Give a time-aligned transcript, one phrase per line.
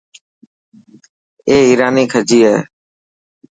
[1.49, 2.57] اي ايراني کجي هي.